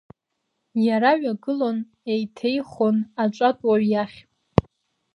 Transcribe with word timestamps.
Иара 0.85 1.11
ҩагылон, 1.21 1.77
еиҭеихон 2.11 2.97
аҿатә 3.23 3.63
уаҩ 3.67 3.83
иахь. 3.91 4.17